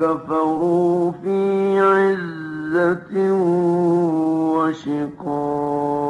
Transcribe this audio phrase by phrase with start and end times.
[0.00, 3.32] كفروا في عزة
[4.56, 6.06] وشقاق.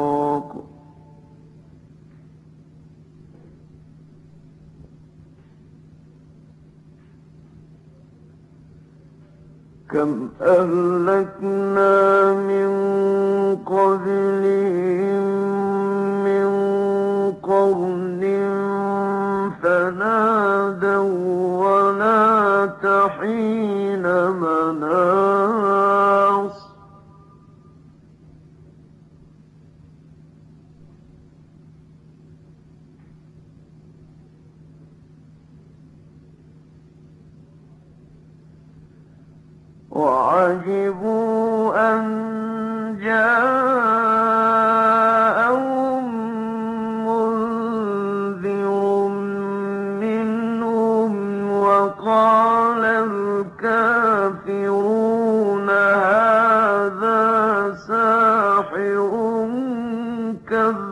[9.89, 12.69] كم أهلكنا من
[13.65, 14.86] قبلهم
[23.09, 25.36] حين منام.
[60.49, 60.87] كذاب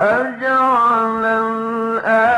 [0.00, 2.33] أجعل الآن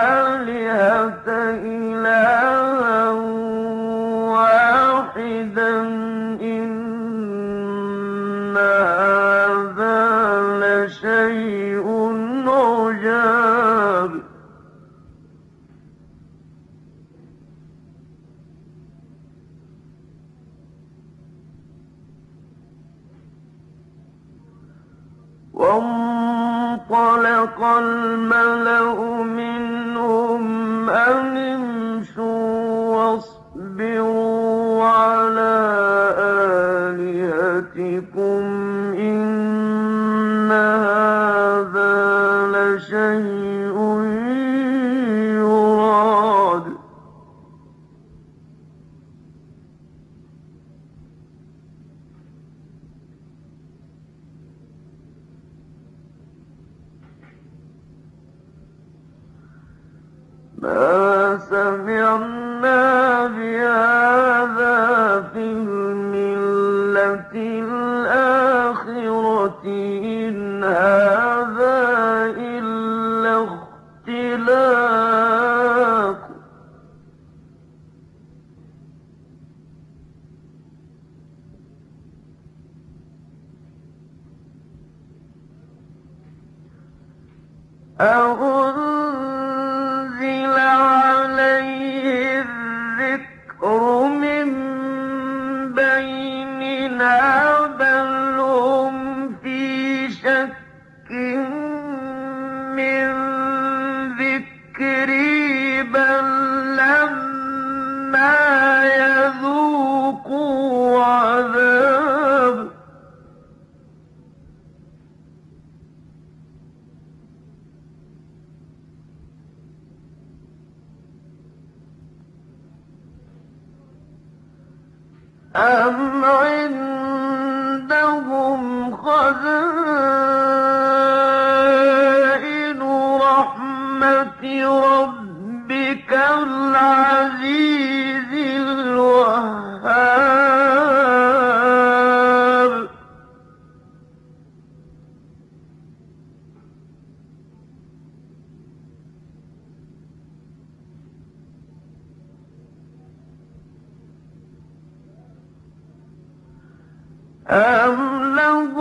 [157.50, 158.74] أم لهم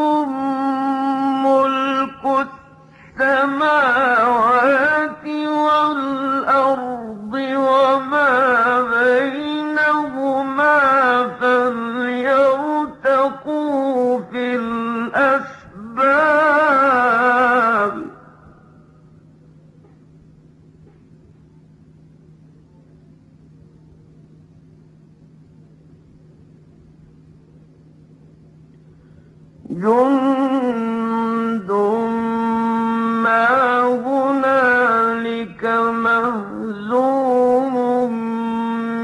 [35.81, 37.73] مهزوم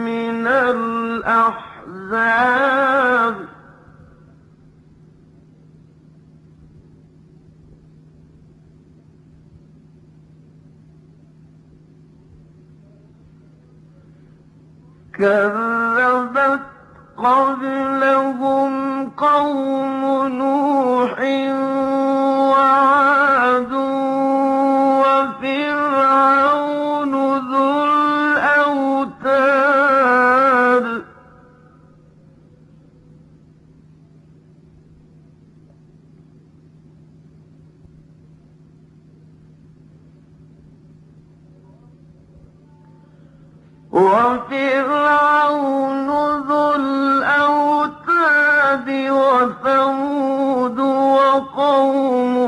[0.05, 1.71] من الأحزاب.
[15.13, 16.61] كذبت
[17.17, 18.73] قبلهم
[19.09, 21.19] قوم نوح
[22.51, 23.90] وعاد
[43.91, 44.47] وفرعون
[46.47, 47.89] ذو الأوتاد
[49.09, 52.40] وثمود وقوم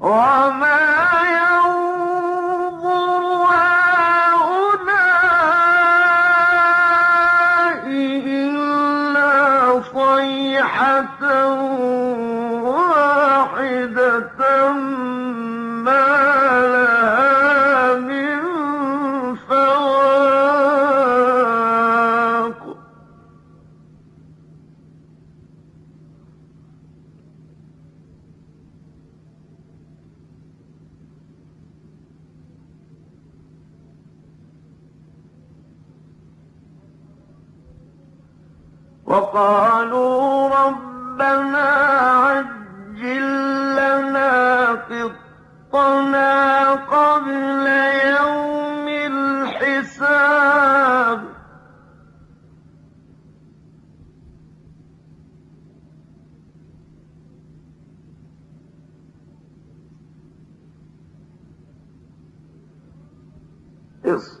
[0.00, 0.93] Oh, Amen.
[64.04, 64.38] Deus.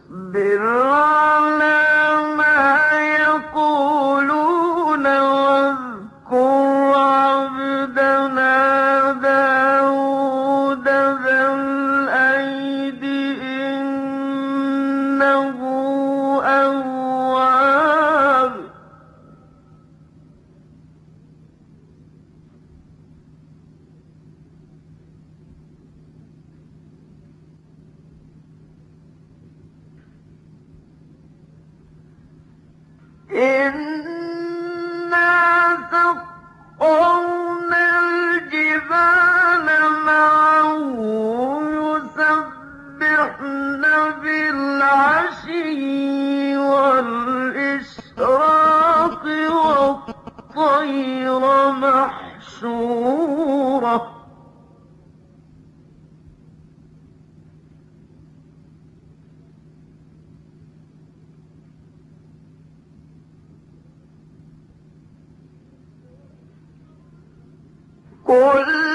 [68.44, 68.93] قل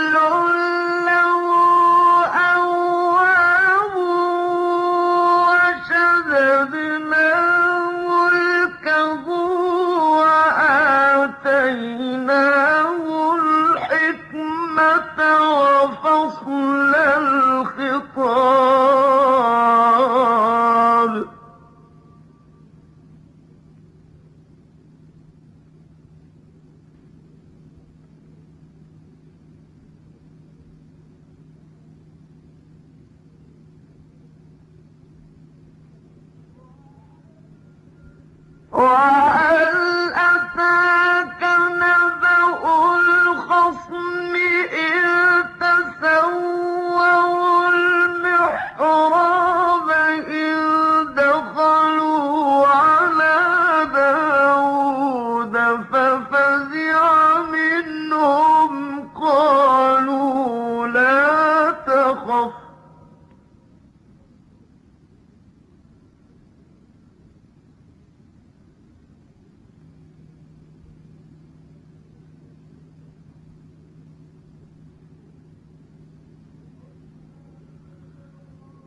[38.79, 39.08] O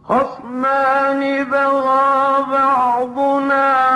[0.08, 3.91] خصمان بغى بعضنا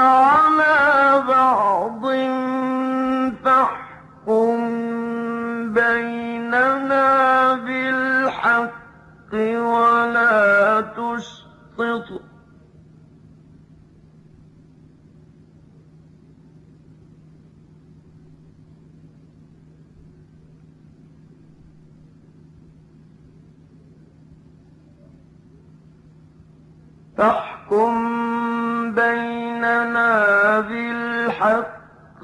[27.70, 31.66] فاحكم بيننا بالحق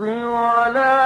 [0.00, 1.01] ولا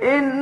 [0.00, 0.37] in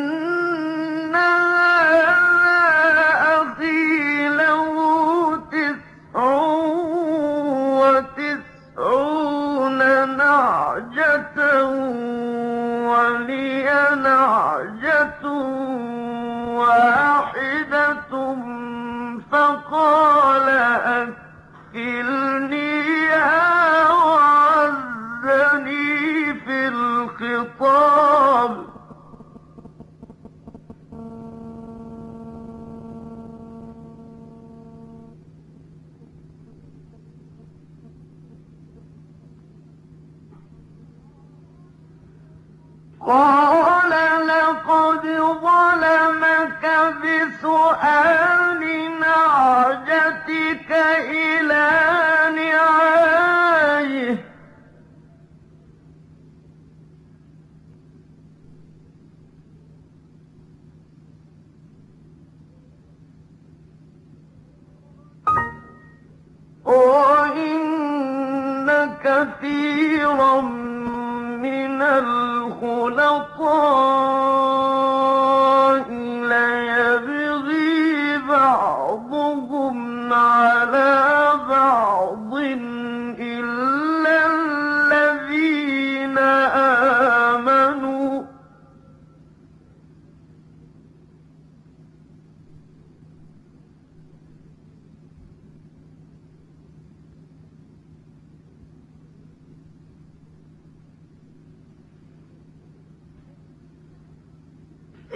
[43.09, 43.66] Oh.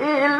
[0.01, 0.40] إلى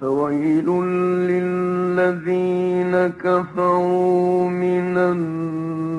[0.00, 0.66] فويل
[1.30, 5.94] للذين كفروا من النار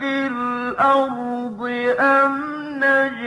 [0.00, 1.60] في الأرض
[2.00, 2.34] أم
[2.76, 3.19] نجعل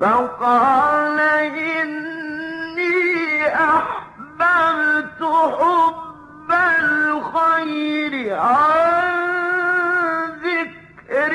[0.00, 1.20] فقال
[1.60, 2.90] إني
[3.54, 5.22] أحببت
[5.58, 9.10] حب الخير عن
[10.42, 11.32] ذكر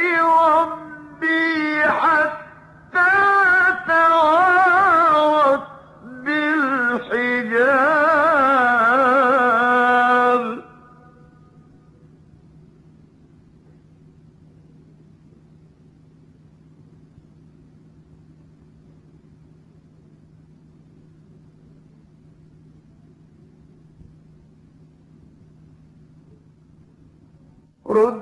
[27.85, 28.21] ولقد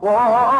[0.00, 0.59] إنك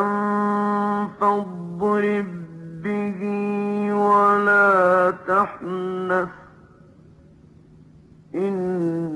[1.20, 2.30] فاضرب
[2.84, 3.22] به
[3.94, 6.30] ولا تحنث.
[8.36, 9.11] إن